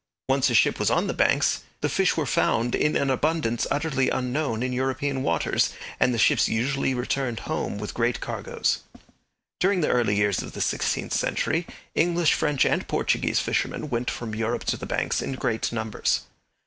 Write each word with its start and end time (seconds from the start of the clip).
Once 0.27 0.49
a 0.49 0.55
ship 0.55 0.79
was 0.79 0.89
on 0.89 1.05
the 1.05 1.13
Banks, 1.13 1.61
the 1.81 1.87
fish 1.87 2.17
were 2.17 2.25
found 2.25 2.73
in 2.73 2.95
an 2.95 3.11
abundance 3.11 3.67
utterly 3.69 4.09
unknown 4.09 4.63
in 4.63 4.73
European 4.73 5.21
waters, 5.21 5.73
and 5.99 6.11
the 6.11 6.17
ships 6.17 6.49
usually 6.49 6.95
returned 6.95 7.41
home 7.41 7.77
with 7.77 7.93
great 7.93 8.19
cargoes. 8.19 8.79
During 9.59 9.81
the 9.81 9.89
early 9.89 10.15
years 10.15 10.41
of 10.41 10.53
the 10.53 10.59
sixteenth 10.61 11.13
century 11.13 11.67
English, 11.93 12.33
French, 12.33 12.65
and 12.65 12.87
Portuguese 12.87 13.41
fishermen 13.41 13.91
went 13.91 14.09
from 14.09 14.33
Europe 14.33 14.63
to 14.63 14.75
the 14.77 14.87
Banks 14.87 15.21
in 15.21 15.33
great 15.33 15.71
numbers. 15.71 16.21